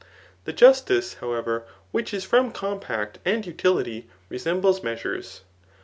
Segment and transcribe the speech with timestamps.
[0.45, 5.41] The justice, however, which is from com pact and utility resembles measures.